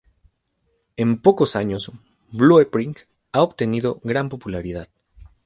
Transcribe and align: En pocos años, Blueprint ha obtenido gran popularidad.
En 0.97 1.21
pocos 1.21 1.55
años, 1.55 1.91
Blueprint 2.31 2.97
ha 3.33 3.43
obtenido 3.43 3.99
gran 4.03 4.29
popularidad. 4.29 4.87